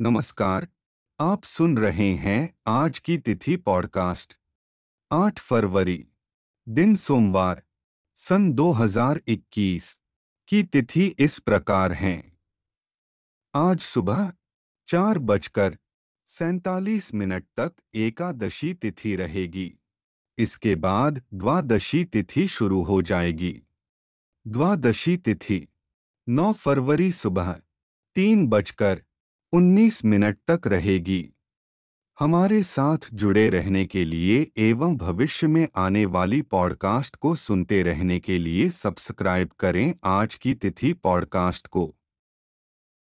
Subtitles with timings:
[0.00, 0.68] नमस्कार,
[1.20, 4.38] आप सुन रहे हैं आज की तिथि पॉडकास्ट।
[5.12, 6.08] 8 फरवरी,
[6.68, 7.62] दिन सोमवार,
[8.14, 10.00] सन 2021
[10.48, 12.38] की तिथि इस प्रकार है।
[13.54, 14.32] आज सुबह
[14.88, 15.78] चार बजकर
[16.26, 19.80] सैतालीस मिनट तक एकादशी तिथि रहेगी।
[20.38, 23.62] इसके बाद द्वादशी तिथि शुरू हो जाएगी।
[24.46, 25.68] द्वादशी तिथि
[26.28, 27.52] 9 फरवरी सुबह,
[28.14, 29.02] तीन बजकर
[29.52, 31.28] उन्नीस मिनट तक रहेगी।
[32.18, 38.20] हमारे साथ जुड़े रहने के लिए एवं भविष्य में आने वाली पॉडकास्ट को सुनते रहने
[38.20, 41.97] के लिए सब्सक्राइब करें आज की तिथि पॉडकास्ट को।